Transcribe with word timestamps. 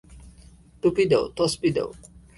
টুপি 0.83 1.03
দেও, 1.11 1.23
তসবি 1.37 1.69
দেও! 1.75 1.89